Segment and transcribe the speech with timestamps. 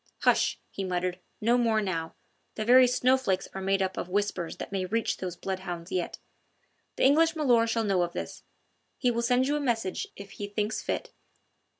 [0.21, 2.15] "Hush!" he muttered, "no more now.
[2.55, 6.17] The very snowflakes are made up of whispers that may reach those bloodhounds yet.
[6.95, 8.41] The English milor' shall know of this.
[8.97, 11.11] He will send you a message if he thinks fit."